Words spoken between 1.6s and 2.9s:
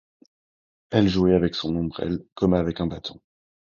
ombrelle comme avec un